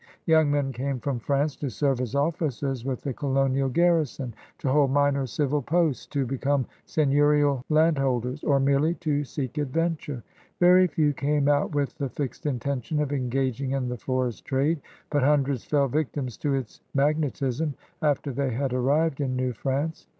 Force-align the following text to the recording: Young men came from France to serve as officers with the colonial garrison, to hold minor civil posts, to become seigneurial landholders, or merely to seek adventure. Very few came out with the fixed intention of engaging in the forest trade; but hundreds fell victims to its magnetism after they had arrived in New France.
Young 0.25 0.49
men 0.49 0.71
came 0.71 0.99
from 0.99 1.19
France 1.19 1.55
to 1.57 1.69
serve 1.69 2.01
as 2.01 2.15
officers 2.15 2.83
with 2.83 3.03
the 3.03 3.13
colonial 3.13 3.69
garrison, 3.69 4.33
to 4.57 4.69
hold 4.71 4.89
minor 4.89 5.27
civil 5.27 5.61
posts, 5.61 6.07
to 6.07 6.25
become 6.25 6.65
seigneurial 6.87 7.63
landholders, 7.69 8.43
or 8.43 8.59
merely 8.59 8.95
to 8.95 9.23
seek 9.23 9.59
adventure. 9.59 10.23
Very 10.59 10.87
few 10.87 11.13
came 11.13 11.47
out 11.47 11.75
with 11.75 11.99
the 11.99 12.09
fixed 12.09 12.47
intention 12.47 12.99
of 12.99 13.13
engaging 13.13 13.73
in 13.73 13.89
the 13.89 13.97
forest 13.99 14.43
trade; 14.43 14.81
but 15.11 15.21
hundreds 15.21 15.65
fell 15.65 15.87
victims 15.87 16.35
to 16.37 16.55
its 16.55 16.81
magnetism 16.95 17.75
after 18.01 18.31
they 18.33 18.49
had 18.49 18.73
arrived 18.73 19.21
in 19.21 19.35
New 19.35 19.53
France. 19.53 20.07